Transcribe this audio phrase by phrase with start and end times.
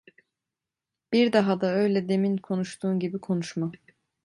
[1.13, 3.71] Bir daha da öyle demin konuştuğun gibi konuşma…